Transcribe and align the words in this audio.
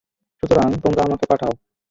সুতরাং 0.43 0.67
তোমরা 0.83 1.01
আমাকে 1.03 1.25
পাঠাও। 1.29 1.53